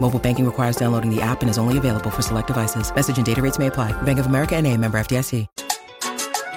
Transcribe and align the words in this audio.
Mobile 0.00 0.20
banking 0.20 0.46
requires 0.46 0.76
downloading 0.76 1.14
the 1.14 1.20
app 1.20 1.42
and 1.42 1.50
is 1.50 1.58
only 1.58 1.76
available 1.76 2.10
for 2.10 2.22
select 2.22 2.46
devices. 2.46 2.94
Message 2.94 3.16
and 3.18 3.26
data 3.26 3.42
rates 3.42 3.58
may 3.58 3.66
apply. 3.66 3.92
Bank 4.02 4.18
of 4.18 4.26
America 4.26 4.56
and 4.56 4.66
a 4.66 4.76
member 4.76 4.98
FDIC. 4.98 5.46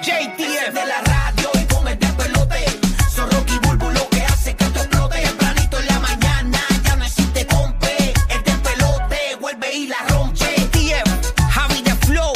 JTF 0.01 0.73
de 0.73 0.85
la 0.87 1.01
radio 1.01 1.49
y 1.53 1.65
con 1.65 1.87
el 1.87 1.97
despelote. 1.99 2.65
Son 3.13 3.29
Rocky 3.31 3.59
Bulbo 3.59 3.91
lo 3.91 4.07
que 4.09 4.21
hace 4.23 4.55
que 4.55 4.63
esto 4.63 4.79
explote. 4.79 5.21
Tempranito 5.21 5.79
en 5.79 5.85
la 5.87 5.99
mañana 5.99 6.59
ya 6.83 6.95
no 6.95 7.03
existe 7.03 7.45
compe. 7.47 8.13
El 8.29 8.43
despelote 8.43 9.35
vuelve 9.39 9.73
y 9.75 9.87
la 9.87 9.97
rompe. 10.09 10.37
JTF, 10.37 11.41
Javi 11.51 11.81
de 11.81 11.95
Flow, 11.95 12.33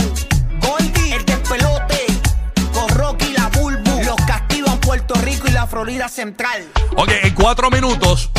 Goldie, 0.62 1.16
el 1.16 1.26
despelote. 1.26 2.06
Con 2.74 2.90
Rocky 2.90 3.34
la 3.34 3.50
Bulbo. 3.50 4.02
Los 4.04 4.18
castigan 4.28 4.80
Puerto 4.80 5.16
Rico 5.16 5.48
y 5.48 5.52
la 5.52 5.66
Florida 5.66 6.08
Central. 6.08 6.68
Ok, 6.98 7.10
en 7.24 7.34
cuatro 7.34 7.72
minutos, 7.72 8.30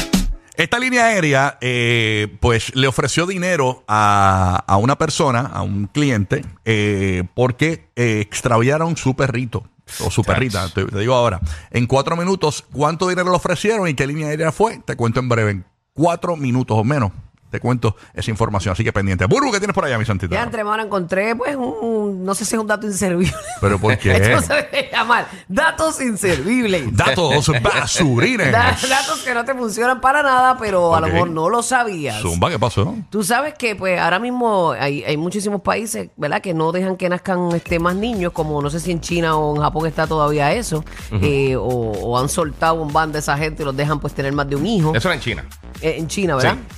esta 0.57 0.79
línea 0.79 1.07
aérea, 1.07 1.59
eh, 1.61 2.37
pues 2.41 2.75
le 2.75 2.87
ofreció 2.89 3.27
dinero 3.27 3.85
a, 3.87 4.65
a 4.67 4.77
una 4.77 4.97
persona, 4.97 5.41
a 5.41 5.63
un 5.63 5.87
cliente, 5.87 6.45
eh, 6.65 7.25
porque 7.35 7.89
eh, 7.97 8.21
extraviaron 8.21 8.97
su 8.97 9.15
perrito. 9.15 9.65
O 10.01 10.11
su 10.11 10.25
perrita, 10.25 10.69
te, 10.69 10.85
te 10.85 10.99
digo 10.99 11.15
ahora. 11.15 11.41
En 11.71 11.87
cuatro 11.87 12.17
minutos, 12.17 12.65
¿cuánto 12.73 13.09
dinero 13.09 13.31
le 13.31 13.37
ofrecieron 13.37 13.87
y 13.87 13.95
qué 13.95 14.07
línea 14.07 14.29
aérea 14.29 14.51
fue? 14.51 14.81
Te 14.85 14.97
cuento 14.97 15.21
en 15.21 15.29
breve. 15.29 15.51
En 15.53 15.65
cuatro 15.93 16.37
minutos 16.37 16.77
o 16.77 16.83
menos. 16.83 17.13
Te 17.57 17.61
cuento 17.61 17.97
esa 18.13 18.31
información, 18.31 18.73
así 18.73 18.85
que 18.85 18.93
pendiente. 18.93 19.25
Burbu, 19.25 19.51
¿qué 19.51 19.59
tienes 19.59 19.75
por 19.75 19.87
allá, 19.87 19.97
mi 19.99 20.05
santita? 20.05 20.35
Ya 20.35 20.43
entre 20.43 20.61
ahora 20.61 20.83
encontré, 20.83 21.35
pues, 21.35 21.57
un, 21.57 22.23
no 22.23 22.35
sé 22.35 22.45
si 22.45 22.55
es 22.55 22.61
un 22.61 22.67
dato 22.67 22.87
inservible. 22.87 23.33
¿Pero 23.63 23.79
por 23.79 23.97
qué? 23.99 24.13
Esto 24.13 24.43
se 24.43 24.55
debe 24.55 24.91
llamar 24.93 25.27
datos 25.49 26.03
inservibles. 26.03 26.85
Datos 26.95 27.51
basurines. 27.63 28.53
Da- 28.53 28.77
datos 28.89 29.21
que 29.25 29.33
no 29.33 29.43
te 29.47 29.55
funcionan 29.55 30.03
para 30.03 30.23
nada, 30.23 30.59
pero 30.59 30.95
a 30.95 31.01
lo 31.01 31.07
mejor 31.09 31.31
no 31.31 31.49
lo 31.49 31.63
sabías. 31.63 32.21
Zumba, 32.21 32.51
¿qué 32.51 32.59
pasó? 32.59 32.95
Tú 33.09 33.25
sabes 33.25 33.55
que 33.55 33.75
pues 33.75 33.99
ahora 33.99 34.19
mismo 34.19 34.73
hay, 34.73 35.03
hay 35.05 35.17
muchísimos 35.17 35.63
países, 35.63 36.11
¿verdad? 36.19 36.43
Que 36.43 36.53
no 36.53 36.73
dejan 36.73 36.97
que 36.97 37.09
nazcan 37.09 37.53
este, 37.55 37.79
más 37.79 37.95
niños, 37.97 38.33
como 38.33 38.61
no 38.61 38.69
sé 38.69 38.81
si 38.81 38.91
en 38.93 39.01
China 39.01 39.37
o 39.39 39.57
en 39.57 39.63
Japón 39.63 39.87
está 39.87 40.07
todavía 40.07 40.53
eso, 40.53 40.85
eh, 41.23 41.57
o, 41.57 41.63
o 41.63 42.19
han 42.19 42.29
soltado 42.29 42.75
un 42.83 42.93
ban 42.93 43.13
de 43.13 43.21
esa 43.21 43.39
gente 43.39 43.63
y 43.63 43.65
los 43.65 43.75
dejan 43.75 43.99
pues 43.99 44.13
tener 44.13 44.33
más 44.35 44.47
de 44.49 44.57
un 44.57 44.67
hijo. 44.67 44.95
Eso 44.95 45.09
era 45.09 45.15
en 45.15 45.21
China. 45.23 45.45
Eh, 45.81 45.95
en 45.99 46.09
China, 46.09 46.37
¿verdad? 46.37 46.55
Sí. 46.55 46.75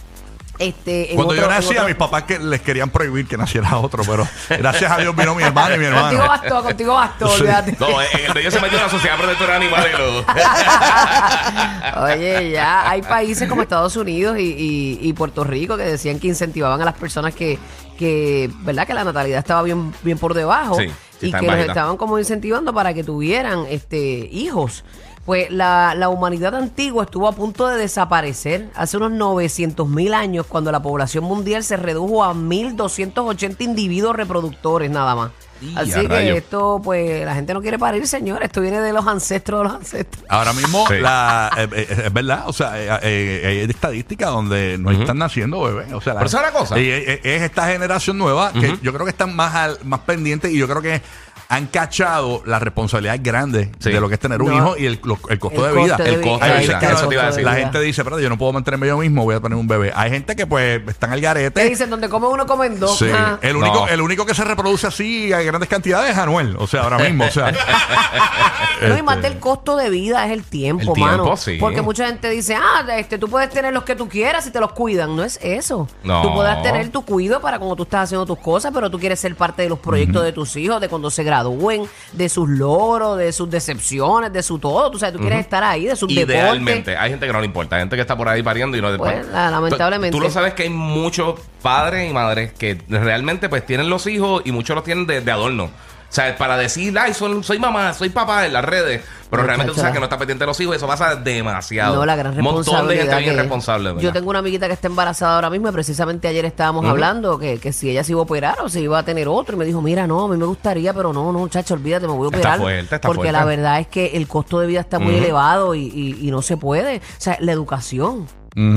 Este, 0.58 1.10
en 1.10 1.14
Cuando 1.16 1.34
otro- 1.34 1.44
yo 1.44 1.48
nací, 1.50 1.76
a 1.76 1.84
mis 1.84 1.94
papás 1.94 2.24
que 2.24 2.38
les 2.38 2.60
querían 2.60 2.90
prohibir 2.90 3.28
que 3.28 3.36
naciera 3.36 3.76
otro, 3.78 4.02
pero 4.04 4.26
gracias 4.48 4.90
a 4.90 4.96
Dios 4.98 5.14
vino 5.14 5.34
mi 5.36 5.44
hermano 5.44 5.76
y 5.76 5.78
mi 5.78 5.84
hermano. 5.84 6.08
Contigo 6.08 6.26
bastó, 6.28 6.62
contigo 6.64 6.94
bastó, 6.94 7.28
Sí. 7.28 7.40
olvídate. 7.42 7.76
No, 7.78 7.86
en 8.02 8.24
el 8.26 8.34
de 8.34 8.40
ellos 8.40 8.54
se 8.54 8.60
metió 8.60 8.76
en 8.78 8.84
la 8.84 8.90
Sociedad 8.90 9.16
Protectora 9.16 9.50
de 9.52 9.56
Animales. 9.56 9.90
y 9.94 9.98
lo- 9.98 10.24
Oye, 12.04 12.50
ya 12.50 12.88
hay 12.90 13.02
países 13.02 13.48
como 13.48 13.62
Estados 13.62 13.96
Unidos 13.96 14.38
y, 14.38 14.42
y- 14.42 14.98
y 15.02 15.12
Puerto 15.12 15.44
Rico 15.44 15.76
que 15.76 15.84
decían 15.84 16.18
que 16.18 16.28
incentivaban 16.28 16.80
a 16.82 16.84
las 16.84 16.94
personas 16.94 17.34
que, 17.34 17.58
que 17.98 18.50
¿verdad? 18.60 18.86
Que 18.86 18.94
la 18.94 19.04
natalidad 19.04 19.38
estaba 19.38 19.62
bien, 19.62 19.92
bien 20.02 20.18
por 20.18 20.34
debajo 20.34 20.76
Sí, 20.78 20.88
sí, 21.20 21.26
y 21.28 21.32
que 21.32 21.38
los 21.38 21.46
bajita. 21.46 21.72
estaban 21.72 21.96
como 21.96 22.18
incentivando 22.18 22.72
para 22.72 22.94
que 22.94 23.04
tuvieran 23.04 23.64
este 23.70 24.28
hijos. 24.32 24.84
Pues 25.28 25.50
la, 25.50 25.94
la 25.94 26.08
humanidad 26.08 26.54
antigua 26.54 27.04
estuvo 27.04 27.28
a 27.28 27.32
punto 27.32 27.66
de 27.68 27.76
desaparecer 27.76 28.70
hace 28.74 28.96
unos 28.96 29.10
900 29.12 29.86
mil 29.86 30.14
años 30.14 30.46
cuando 30.46 30.72
la 30.72 30.80
población 30.80 31.24
mundial 31.24 31.62
se 31.62 31.76
redujo 31.76 32.24
a 32.24 32.32
1.280 32.32 33.56
individuos 33.60 34.16
reproductores 34.16 34.90
nada 34.90 35.14
más. 35.14 35.30
Y 35.60 35.76
Así 35.76 35.90
que 36.02 36.08
rayos. 36.08 36.36
esto, 36.38 36.80
pues, 36.82 37.26
la 37.26 37.34
gente 37.34 37.52
no 37.52 37.60
quiere 37.60 37.78
parir, 37.78 38.06
señor. 38.06 38.42
Esto 38.44 38.60
viene 38.62 38.80
de 38.80 38.92
los 38.94 39.06
ancestros 39.06 39.58
de 39.60 39.64
los 39.64 39.74
ancestros. 39.74 40.24
Ahora 40.30 40.52
mismo, 40.54 40.86
Sí. 40.88 40.94
la, 41.00 41.50
eh, 41.58 41.68
eh, 41.72 42.02
es 42.06 42.12
verdad, 42.12 42.44
o 42.46 42.52
sea, 42.54 42.78
eh, 42.80 42.98
eh, 43.02 43.42
hay 43.44 43.58
estadísticas 43.68 44.30
donde 44.30 44.78
no 44.78 44.92
están 44.92 45.18
naciendo 45.18 45.60
bebés. 45.60 45.92
O 45.92 46.00
sea, 46.00 46.14
la- 46.14 46.20
Pero 46.20 46.28
esa 46.28 46.38
es 46.38 46.54
la 46.54 46.58
cosa. 46.58 46.78
y 46.78 46.88
es, 46.88 47.06
es- 47.08 47.20
es 47.24 47.42
esta 47.42 47.66
generación 47.66 48.16
nueva 48.16 48.52
que 48.52 48.78
yo 48.80 48.92
creo 48.94 49.04
que 49.04 49.10
están 49.10 49.36
más, 49.36 49.54
al- 49.54 49.78
más 49.84 50.00
pendientes 50.00 50.50
y 50.52 50.56
yo 50.56 50.66
creo 50.68 50.80
que 50.80 51.02
han 51.50 51.66
cachado 51.66 52.42
la 52.44 52.58
responsabilidad 52.58 53.18
grande 53.22 53.72
Sí. 53.78 53.90
de 53.90 54.00
lo 54.00 54.08
que 54.08 54.14
es 54.14 54.20
tener 54.20 54.42
un 54.42 54.50
No. 54.50 54.56
hijo 54.56 54.76
y 54.76 54.84
el, 54.86 55.00
lo- 55.02 55.18
el 55.30 55.38
costo 55.38 55.66
El 55.66 55.74
de 55.74 55.80
vida. 55.82 55.96
costo 55.96 56.02
de 56.04 56.10
El 56.10 56.16
vida, 56.20 56.30
costo 56.30 56.44
Hay 56.44 56.50
de 56.50 56.56
veces 56.58 56.68
vida, 56.68 56.78
que 56.80 56.86
eso 56.94 57.08
te 57.08 57.14
iba 57.14 57.22
a 57.22 57.26
decir. 57.26 57.44
la 57.44 57.54
gente 57.54 57.80
dice, 57.80 58.00
espérate, 58.02 58.22
yo 58.22 58.28
no 58.28 58.36
puedo 58.38 58.52
mantenerme 58.52 58.86
yo 58.86 58.98
mismo, 58.98 59.24
voy 59.24 59.34
a 59.34 59.40
tener 59.40 59.56
un 59.58 59.66
bebé. 59.66 59.90
Hay 59.96 60.10
gente 60.10 60.36
que 60.36 60.46
pues 60.46 60.82
están 60.86 61.10
al 61.12 61.20
Te 61.20 61.26
garete. 61.26 61.64
dicen, 61.68 61.88
donde 61.88 62.08
come 62.10 62.26
uno, 62.26 62.46
comen 62.46 62.78
dos. 62.78 62.98
Sí. 62.98 63.06
Ah. 63.12 63.38
El, 63.40 63.56
único, 63.56 63.86
No. 63.86 63.88
el 63.88 64.00
único 64.02 64.26
que 64.26 64.34
se 64.34 64.44
reproduce 64.44 64.86
así 64.86 65.32
a 65.32 65.40
grandes 65.40 65.68
cantidades 65.70 66.10
es 66.10 66.18
Anuel. 66.18 66.54
O 66.58 66.66
sea, 66.66 66.82
ahora 66.82 66.98
mismo. 66.98 67.24
O 67.24 67.30
sea, 67.30 67.50
No, 68.88 68.96
y 68.96 69.02
más 69.02 69.16
este, 69.16 69.30
del 69.30 69.38
costo 69.40 69.76
de 69.76 69.90
vida 69.90 70.24
es 70.26 70.32
el 70.32 70.44
tiempo, 70.44 70.82
El 70.82 70.92
tiempo, 70.92 71.24
mano. 71.24 71.36
sí. 71.36 71.56
Porque 71.58 71.82
mucha 71.82 72.06
gente 72.06 72.30
dice, 72.30 72.54
ah, 72.54 72.84
este, 72.96 73.18
tú 73.18 73.28
puedes 73.28 73.50
tener 73.50 73.72
los 73.74 73.82
que 73.82 73.96
tú 73.96 74.08
quieras 74.08 74.44
si 74.44 74.50
te 74.52 74.60
los 74.60 74.72
cuidan. 74.72 75.16
No 75.16 75.24
es 75.24 75.38
eso. 75.42 75.88
No. 76.04 76.22
Tú 76.22 76.32
puedes 76.34 76.62
tener 76.62 76.88
tu 76.90 77.04
cuido 77.04 77.40
para 77.40 77.58
cuando 77.58 77.74
tú 77.74 77.82
estás 77.84 78.04
haciendo 78.04 78.24
tus 78.24 78.38
cosas, 78.38 78.70
pero 78.72 78.88
tú 78.90 78.98
quieres 79.00 79.18
ser 79.18 79.34
parte 79.34 79.62
de 79.62 79.68
los 79.68 79.78
proyectos 79.80 80.22
de 80.22 80.32
tus 80.32 80.54
hijos, 80.56 80.80
de 80.80 80.88
cuando 80.88 81.10
se 81.10 81.24
gradúen, 81.38 81.86
de 82.12 82.28
sus 82.28 82.48
logros, 82.48 83.16
de 83.18 83.32
sus 83.32 83.48
decepciones, 83.50 84.32
de 84.32 84.42
su 84.42 84.58
todo. 84.58 84.90
Tú 84.90 84.98
sabes, 84.98 85.14
tú 85.14 85.20
quieres 85.20 85.40
estar 85.40 85.62
ahí, 85.62 85.86
de 85.86 85.96
sus 85.96 86.10
Idealmente, 86.10 86.72
deportes. 86.90 86.96
hay 86.98 87.10
gente 87.10 87.26
que 87.26 87.32
no 87.32 87.40
le 87.40 87.46
importa, 87.46 87.76
hay 87.76 87.82
gente 87.82 87.96
que 87.96 88.02
está 88.02 88.16
por 88.16 88.28
ahí 88.28 88.42
pariendo 88.42 88.76
y 88.76 88.80
no 88.80 88.90
le 88.90 88.98
Pues, 88.98 89.16
importa. 89.18 89.50
lamentablemente. 89.50 90.12
Tú, 90.12 90.18
tú 90.18 90.24
lo 90.24 90.30
sabes 90.30 90.54
que 90.54 90.64
hay 90.64 90.70
muchos 90.70 91.38
padres 91.62 92.10
y 92.10 92.12
madres 92.12 92.52
que 92.52 92.78
realmente 92.88 93.48
pues 93.48 93.64
tienen 93.66 93.88
los 93.90 94.06
hijos 94.06 94.42
y 94.44 94.52
muchos 94.52 94.74
los 94.74 94.84
tienen 94.84 95.06
de, 95.06 95.20
de 95.20 95.30
adorno. 95.32 95.70
O 96.10 96.12
sea, 96.18 96.34
para 96.38 96.56
decir, 96.56 96.98
ay, 96.98 97.12
soy, 97.12 97.42
soy 97.44 97.58
mamá, 97.58 97.92
soy 97.92 98.08
papá 98.08 98.46
en 98.46 98.54
las 98.54 98.64
redes. 98.64 99.02
Pero 99.30 99.42
realmente 99.42 99.74
tú 99.74 99.78
sabes 99.78 99.92
que 99.92 99.98
no 99.98 100.06
está 100.06 100.16
pendiente 100.16 100.44
de 100.44 100.46
los 100.46 100.58
hijos 100.58 100.74
y 100.74 100.76
eso 100.78 100.86
pasa 100.86 101.16
demasiado. 101.16 101.96
No, 101.96 102.06
la 102.06 102.16
gran 102.16 102.32
Un 102.38 102.42
montón 102.42 102.62
de 102.64 102.70
responsabilidad. 102.70 103.04
gente 103.04 103.18
bien 103.24 103.34
que- 103.34 103.40
responsable. 103.42 103.94
Yo 103.98 104.10
tengo 104.10 104.30
una 104.30 104.38
amiguita 104.38 104.66
que 104.68 104.72
está 104.72 104.86
embarazada 104.88 105.34
ahora 105.34 105.50
mismo 105.50 105.68
y 105.68 105.72
precisamente 105.72 106.26
ayer 106.26 106.46
estábamos 106.46 106.86
hablando 106.86 107.38
que, 107.38 107.58
que 107.58 107.74
si 107.74 107.90
ella 107.90 108.02
se 108.04 108.12
iba 108.12 108.20
a 108.20 108.24
operar 108.24 108.56
o 108.62 108.70
si 108.70 108.80
iba 108.80 108.98
a 108.98 109.02
tener 109.04 109.28
otro. 109.28 109.54
Y 109.54 109.58
me 109.58 109.66
dijo, 109.66 109.82
mira, 109.82 110.06
no, 110.06 110.24
a 110.24 110.28
mí 110.28 110.38
me 110.38 110.46
gustaría, 110.46 110.94
pero 110.94 111.12
no, 111.12 111.30
no, 111.30 111.40
muchacho, 111.40 111.74
olvídate, 111.74 112.06
me 112.06 112.14
voy 112.14 112.24
a 112.24 112.28
Está 112.28 112.38
operar. 112.38 112.58
fuerte, 112.58 112.94
está 112.94 113.00
porque 113.06 113.18
fuerte. 113.24 113.32
la 113.32 113.44
verdad 113.44 113.80
es 113.80 113.86
que 113.88 114.06
el 114.16 114.26
costo 114.26 114.60
de 114.60 114.66
vida 114.66 114.80
está 114.80 114.98
muy 114.98 115.14
elevado 115.16 115.74
y, 115.74 115.82
y- 115.88 116.26
y 116.26 116.30
no 116.30 116.40
se 116.40 116.56
puede. 116.56 116.96
O 116.96 117.00
sea, 117.20 117.36
la 117.40 117.52
educación. 117.52 118.26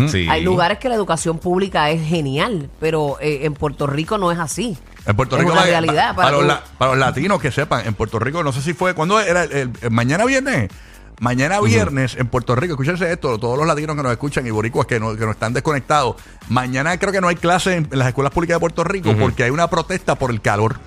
Sí. 0.10 0.28
Hay 0.30 0.44
lugares 0.44 0.78
que 0.78 0.90
la 0.90 0.96
educación 0.96 1.40
pública 1.40 1.90
es 1.90 2.06
genial, 2.08 2.70
pero 2.80 3.18
eh, 3.20 3.46
en 3.46 3.54
Puerto 3.56 3.88
Rico 3.88 4.18
no 4.20 4.32
es 4.32 4.38
así. 4.38 4.78
En 5.06 5.16
Puerto 5.16 5.36
Es 5.36 5.42
Rico, 5.42 5.54
una 5.54 5.62
la- 5.62 5.68
realidad. 5.68 6.16
para, 6.16 6.16
Para, 6.16 6.32
los, 6.32 6.42
tú- 6.42 6.48
la- 6.48 6.64
para 6.78 6.92
los 6.92 7.00
latinos 7.00 7.42
que 7.42 7.52
sepan, 7.52 7.86
en 7.88 7.94
Puerto 7.96 8.20
Rico, 8.20 8.44
no 8.44 8.52
sé 8.52 8.62
si 8.62 8.74
fue, 8.74 8.94
¿cuándo 8.94 9.20
era? 9.20 9.44
El, 9.44 9.52
el- 9.52 9.72
el- 9.82 9.92
mañana 9.92 10.26
viernes. 10.26 10.70
Mañana 11.20 11.60
viernes 11.62 12.16
en 12.18 12.28
Puerto 12.28 12.56
Rico, 12.56 12.74
escúchense 12.74 13.12
esto, 13.12 13.38
todos 13.38 13.56
los 13.56 13.68
latinos 13.68 13.96
que 13.96 14.02
nos 14.02 14.12
escuchan 14.12 14.46
y 14.48 14.50
boricuas 14.50 14.88
que 14.88 15.00
no, 15.00 15.16
que 15.16 15.24
no 15.26 15.32
están 15.32 15.54
desconectados. 15.54 16.16
Mañana 16.50 16.98
creo 16.98 17.12
que 17.12 17.22
no 17.22 17.28
hay 17.28 17.36
clases 17.36 17.76
en, 17.78 17.88
en 17.92 18.00
las 18.00 18.08
escuelas 18.08 18.34
públicas 18.34 18.56
de 18.56 18.60
Puerto 18.60 18.84
Rico 18.84 19.16
porque 19.20 19.44
hay 19.44 19.52
una 19.52 19.68
protesta 19.70 20.16
por 20.16 20.32
el 20.32 20.42
calor. 20.42 20.80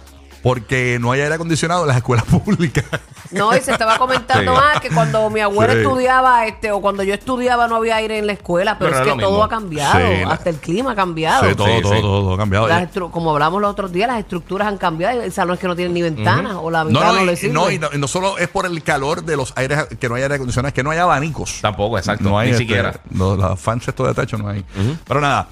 Porque 0.45 0.99
no 1.01 1.11
hay 1.11 1.23
aire 1.23 1.35
acondicionado 1.35 1.81
en 1.83 1.89
las 1.89 1.97
escuelas 1.97 2.25
públicas. 2.31 2.85
No, 3.33 3.57
y 3.57 3.61
se 3.61 3.73
estaba 3.73 3.97
comentando 3.99 4.55
Sí. 4.55 4.61
más 4.61 4.79
que 4.81 4.91
cuando 4.91 5.29
mi 5.31 5.41
abuela 5.41 5.73
Sí. 5.73 5.79
estudiaba, 5.81 6.47
este, 6.47 6.71
o 6.71 6.81
cuando 6.81 7.03
yo 7.03 7.15
estudiaba 7.15 7.67
no 7.67 7.77
había 7.77 7.97
aire 7.97 8.19
en 8.19 8.27
la 8.27 8.35
escuela, 8.35 8.79
pero, 8.79 8.91
Pero 8.93 9.03
es 9.03 9.09
no 9.09 9.17
que 9.17 9.19
es 9.19 9.23
lo 9.23 9.23
todo 9.23 9.31
mismo. 9.39 9.45
ha 9.45 9.49
cambiado, 9.49 9.99
Sí, 9.99 10.25
la- 10.25 10.33
hasta 10.35 10.51
el 10.51 10.57
clima 10.57 10.93
ha 10.93 10.95
cambiado. 10.95 11.49
Sí, 11.49 11.55
todo, 11.57 11.67
Sí, 11.67 11.83
todo, 11.83 11.95
sí. 11.95 12.01
todo, 12.03 12.21
todo 12.21 12.35
ha 12.35 12.37
cambiado. 12.37 12.69
Las 12.69 12.93
estru- 12.93 13.11
como 13.11 13.33
hablamos 13.33 13.61
los 13.63 13.71
otros 13.71 13.91
días, 13.91 14.07
las 14.07 14.19
estructuras 14.21 14.69
han 14.69 14.77
cambiado. 14.77 15.23
Hay 15.23 15.31
salones 15.31 15.59
que 15.59 15.67
no 15.67 15.75
tienen 15.75 15.95
ni 15.95 16.03
ventanas 16.03 16.57
o 16.61 16.71
la 16.71 16.85
ventana 16.85 17.07
no, 17.07 17.13
no, 17.21 17.25
le 17.25 17.33
y, 17.33 17.37
sirve. 17.37 17.55
no, 17.55 17.71
y 17.71 17.79
no, 17.79 17.89
y 17.93 17.99
no 17.99 18.07
solo 18.07 18.37
es 18.37 18.47
por 18.49 18.67
el 18.67 18.83
calor 18.83 19.25
de 19.25 19.37
los 19.39 19.53
aires, 19.57 19.87
que 19.99 20.09
no 20.11 20.15
hay 20.17 20.23
aire 20.25 20.35
acondicionado, 20.35 20.69
es 20.69 20.75
que 20.75 20.83
no 20.85 20.91
hay 20.91 20.99
abanicos. 20.99 21.59
Tampoco, 21.63 21.97
exacto. 21.97 22.23
No 22.29 22.39
hay 22.39 22.49
ni 22.49 22.53
este, 22.53 22.65
siquiera. 22.65 23.01
No, 23.11 23.35
los 23.35 23.59
fans 23.59 23.89
esto 23.89 24.07
de 24.07 24.13
techo 24.13 24.37
no 24.37 24.49
hay. 24.49 24.63
Pero 25.09 25.21
nada. 25.23 25.49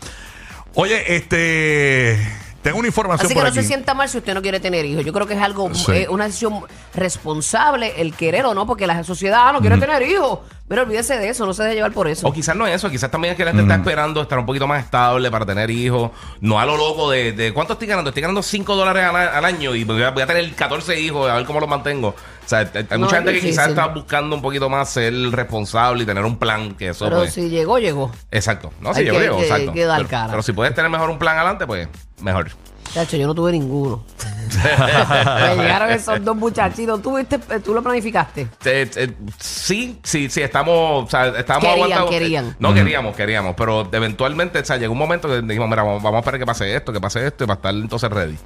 Oye, 0.74 1.16
este. 1.16 2.18
Tengo 2.62 2.78
una 2.78 2.86
información 2.88 3.26
Así 3.26 3.34
que 3.34 3.40
por 3.40 3.42
no 3.44 3.48
aquí. 3.50 3.60
se 3.60 3.66
sienta 3.66 3.92
mal 3.92 4.08
si 4.08 4.18
usted 4.18 4.34
no 4.34 4.40
quiere 4.42 4.60
tener 4.60 4.84
hijos. 4.84 5.04
Yo 5.04 5.12
creo 5.12 5.26
que 5.26 5.34
es 5.34 5.40
algo, 5.42 5.74
Sí. 5.74 5.90
eh, 5.92 6.06
una 6.08 6.26
decisión 6.26 6.62
responsable 6.94 8.00
el 8.00 8.14
querer 8.14 8.46
o 8.46 8.54
no, 8.54 8.66
porque 8.66 8.86
la 8.86 9.02
sociedad 9.04 9.48
ah, 9.48 9.52
no 9.52 9.60
quiere 9.60 9.78
tener 9.78 10.02
hijos. 10.02 10.40
Pero 10.68 10.82
olvídese 10.82 11.18
de 11.18 11.28
eso, 11.28 11.44
no 11.44 11.52
se 11.52 11.64
deje 11.64 11.74
llevar 11.74 11.92
por 11.92 12.08
eso. 12.08 12.26
O 12.26 12.32
quizás 12.32 12.56
no 12.56 12.66
es 12.66 12.74
eso, 12.76 12.88
quizás 12.88 13.10
también 13.10 13.32
es 13.32 13.36
que 13.36 13.44
la 13.44 13.50
gente 13.50 13.64
está 13.64 13.74
esperando 13.74 14.22
estar 14.22 14.38
un 14.38 14.46
poquito 14.46 14.66
más 14.66 14.82
estable 14.82 15.30
para 15.30 15.44
tener 15.44 15.70
hijos. 15.70 16.12
No 16.40 16.58
a 16.60 16.64
lo 16.64 16.76
loco 16.76 17.10
de, 17.10 17.32
de 17.32 17.52
¿cuánto 17.52 17.74
estoy 17.74 17.88
ganando? 17.88 18.08
Estoy 18.10 18.22
ganando 18.22 18.42
5 18.42 18.74
dólares 18.76 19.04
al, 19.04 19.16
al 19.16 19.44
año 19.44 19.74
y 19.74 19.84
voy 19.84 20.02
a, 20.02 20.10
voy 20.10 20.22
a 20.22 20.26
tener 20.26 20.50
14 20.54 20.98
hijos, 20.98 21.28
a 21.30 21.34
ver 21.34 21.44
cómo 21.44 21.60
los 21.60 21.68
mantengo. 21.68 22.14
O 22.44 22.48
sea, 22.48 22.58
hay 22.74 22.84
No, 22.90 22.98
mucha 23.00 23.16
gente 23.16 23.32
que 23.34 23.40
quizás 23.40 23.68
está 23.68 23.86
buscando 23.86 24.34
un 24.36 24.42
poquito 24.42 24.68
más 24.68 24.90
ser 24.90 25.12
responsable 25.30 26.02
y 26.02 26.06
tener 26.06 26.24
un 26.24 26.36
plan 26.38 26.74
que 26.74 26.88
eso 26.88 27.04
Pero 27.06 27.18
pues, 27.18 27.32
si 27.34 27.48
llegó, 27.48 27.78
llegó. 27.78 28.10
Exacto. 28.30 28.72
No, 28.80 28.90
Hay 28.90 29.04
que- 29.04 29.10
creo, 29.10 29.36
que- 29.38 29.42
exacto. 29.44 29.72
que 29.72 29.84
dar 29.84 29.98
pero, 29.98 30.08
cara. 30.08 30.30
pero 30.30 30.42
si 30.42 30.52
puedes 30.52 30.74
tener 30.74 30.90
mejor 30.90 31.08
un 31.10 31.18
plan 31.18 31.36
adelante, 31.36 31.66
pues 31.66 31.88
mejor. 32.20 32.50
Chacho, 32.92 33.16
yo 33.16 33.26
no 33.26 33.34
tuve 33.34 33.52
ninguno. 33.52 34.04
Me 34.52 35.56
llegaron 35.62 35.90
esos 35.90 36.22
dos 36.22 36.36
muchachitos. 36.36 37.00
¿Tú, 37.00 37.16
viste, 37.16 37.38
tú 37.60 37.72
lo 37.72 37.82
planificaste? 37.82 38.42
Eh, 38.64 38.90
eh, 38.96 39.12
sí, 39.38 39.98
sí, 40.02 40.28
sí, 40.28 40.42
estamos, 40.42 41.04
o 41.06 41.10
sea, 41.10 41.28
estábamos 41.28 41.70
Querían, 41.70 41.92
aguantados. 41.92 42.10
querían. 42.10 42.46
Eh, 42.48 42.54
No 42.58 42.74
queríamos, 42.74 43.16
queríamos, 43.16 43.54
pero 43.56 43.88
eventualmente, 43.92 44.58
o 44.58 44.64
sea, 44.64 44.76
llegó 44.76 44.92
un 44.92 44.98
momento 44.98 45.28
que 45.28 45.40
dijimos, 45.40 45.68
mira, 45.70 45.82
vamos, 45.84 46.02
vamos 46.02 46.16
a 46.16 46.20
esperar 46.20 46.40
que 46.40 46.46
pase 46.46 46.74
esto, 46.76 46.92
que 46.92 47.00
pase 47.00 47.26
esto, 47.26 47.44
y 47.44 47.46
para 47.46 47.56
estar 47.56 47.74
entonces 47.74 48.10
ready. 48.10 48.36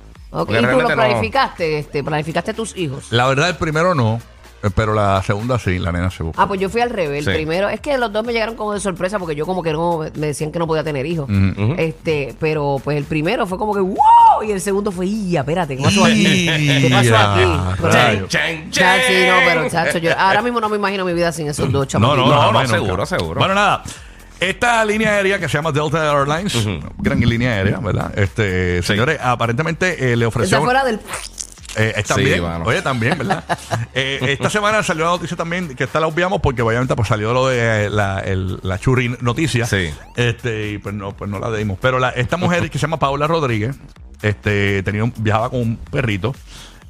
¿Y 0.42 0.46
tú 0.46 0.52
lo 0.82 0.82
no- 0.82 0.94
planificaste? 0.94 1.78
Este, 1.78 2.02
¿Planificaste 2.04 2.54
tus 2.54 2.76
hijos? 2.76 3.06
La 3.10 3.26
verdad, 3.26 3.48
el 3.48 3.56
primero 3.56 3.94
no, 3.94 4.20
eh, 4.62 4.70
pero 4.74 4.94
la 4.94 5.22
segunda 5.22 5.58
sí, 5.58 5.78
la 5.78 5.92
nena 5.92 6.10
se 6.10 6.22
buscó. 6.22 6.40
Ah, 6.40 6.48
pues 6.48 6.60
yo 6.60 6.68
fui 6.70 6.80
al 6.80 6.90
revés. 6.90 7.26
El 7.26 7.32
Sí. 7.32 7.38
primero, 7.38 7.68
es 7.68 7.80
que 7.80 7.96
los 7.98 8.12
dos 8.12 8.24
me 8.24 8.32
llegaron 8.32 8.56
como 8.56 8.72
de 8.72 8.80
sorpresa 8.80 9.18
porque 9.18 9.34
yo 9.34 9.44
como 9.46 9.62
que 9.62 9.72
no, 9.72 9.98
me 10.14 10.26
decían 10.28 10.50
que 10.52 10.58
no 10.58 10.66
podía 10.66 10.82
tener 10.84 11.04
hijos. 11.06 11.28
Este, 11.78 12.34
pero 12.40 12.80
pues 12.82 12.96
el 12.96 13.04
primero 13.04 13.46
fue 13.46 13.58
como 13.58 13.74
que 13.74 13.80
¡wow! 13.80 13.96
Y 14.46 14.50
el 14.52 14.60
segundo 14.60 14.90
fue 14.92 15.08
¡ya, 15.08 15.40
espérate! 15.40 15.76
¿Qué 15.76 15.82
pasó 15.82 16.04
aquí? 16.04 16.46
¿Qué 16.46 16.88
pasó 16.90 17.10
Ya, 17.10 17.34
aquí? 17.34 17.76
Pero- 17.80 17.92
rayos. 17.92 18.28
Chen, 18.28 18.70
chen, 18.70 18.84
Ya, 18.84 18.96
sí, 19.06 19.14
no, 19.28 19.34
pero 19.46 19.68
chacho, 19.70 19.98
yo 19.98 20.10
ahora 20.18 20.42
mismo 20.42 20.60
no 20.60 20.68
me 20.68 20.76
imagino 20.76 21.04
mi 21.04 21.12
vida 21.14 21.32
sin 21.32 21.48
esos 21.48 21.70
dos 21.70 21.80
No, 21.80 21.84
chamaquitos. 21.86 22.26
no, 22.28 22.34
No, 22.34 22.52
no, 22.52 22.62
nunca. 22.62 22.66
seguro, 22.78 23.06
seguro. 23.06 23.38
Bueno, 23.38 23.54
nada. 23.54 23.82
Esta 24.40 24.84
línea 24.84 25.12
aérea 25.12 25.38
que 25.38 25.48
se 25.48 25.56
llama 25.56 25.72
Delta 25.72 26.12
Airlines, 26.12 26.54
gran 26.98 27.20
línea 27.20 27.52
aérea, 27.52 27.78
¿verdad? 27.78 28.16
Este, 28.18 28.82
señores, 28.82 29.18
aparentemente 29.22 30.12
eh, 30.12 30.16
le 30.16 30.26
ofreció. 30.26 30.58
Esa 30.58 30.64
fuera 30.64 30.84
del... 30.84 31.00
Eh, 31.78 31.92
Sí, 31.98 32.02
también, 32.04 32.42
mano. 32.42 32.64
oye, 32.64 32.80
también, 32.80 33.18
¿verdad? 33.18 33.44
Eh, 33.94 34.18
esta 34.38 34.48
semana 34.50 34.82
salió 34.82 35.04
la 35.04 35.10
noticia 35.10 35.36
también, 35.36 35.74
que 35.74 35.84
esta 35.84 36.00
la 36.00 36.06
obviamos 36.06 36.40
porque 36.42 36.60
obviamente 36.62 36.94
pues 36.96 37.08
salió 37.08 37.32
lo 37.34 37.48
de 37.48 37.86
eh, 37.86 37.90
la, 37.90 38.20
el- 38.20 38.58
la 38.62 38.78
churri 38.78 39.14
noticia. 39.20 39.66
Sí. 39.66 39.90
Este, 40.16 40.70
y 40.72 40.78
pues 40.78 40.94
no, 40.94 41.14
pues 41.16 41.30
no 41.30 41.38
la 41.38 41.50
dimos. 41.54 41.78
Pero 41.80 41.98
la, 41.98 42.10
esta 42.10 42.36
mujer 42.38 42.70
que 42.70 42.78
se 42.78 42.82
llama 42.82 42.98
Paula 42.98 43.26
Rodríguez, 43.26 43.76
este, 44.22 44.82
tenía 44.82 45.04
un- 45.04 45.12
viajaba 45.18 45.50
con 45.50 45.60
un 45.60 45.76
perrito. 45.76 46.34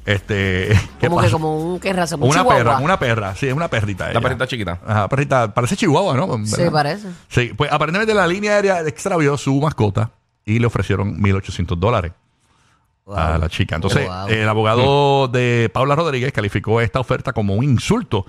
Este, 0.07 0.69
¿qué 1.01 1.07
Como 1.09 1.17
que 1.19 1.25
pasó? 1.25 1.35
como 1.37 1.57
un... 1.73 1.79
¿Qué 1.81 1.91
raza? 1.91 2.15
Un 2.15 2.23
una 2.23 2.31
chihuahua. 2.39 2.55
perra, 2.57 2.77
una 2.79 2.97
perra, 2.97 3.35
sí, 3.35 3.47
es 3.47 3.53
una 3.53 3.67
perrita. 3.67 4.05
La 4.05 4.11
ella. 4.11 4.21
perrita 4.21 4.47
chiquita. 4.47 4.79
Ajá, 4.87 5.09
perrita, 5.09 5.53
parece 5.53 5.75
chihuahua, 5.75 6.15
¿no? 6.15 6.45
Sí, 6.45 6.55
¿Verdad? 6.55 6.71
parece. 6.71 7.07
Sí, 7.27 7.51
pues 7.57 7.69
aparentemente 7.71 8.13
la 8.13 8.25
línea 8.25 8.53
aérea 8.55 8.79
extravió 8.87 9.37
su 9.37 9.59
mascota 9.59 10.11
y 10.45 10.59
le 10.59 10.65
ofrecieron 10.67 11.17
1.800 11.21 11.75
dólares 11.77 12.13
a 13.13 13.37
la 13.37 13.49
chica. 13.49 13.75
Entonces, 13.75 14.07
Wow. 14.07 14.27
el 14.29 14.47
abogado 14.47 15.27
de 15.27 15.69
Paula 15.73 15.95
Rodríguez 15.95 16.31
calificó 16.31 16.79
esta 16.79 17.01
oferta 17.01 17.33
como 17.33 17.55
un 17.55 17.65
insulto. 17.65 18.25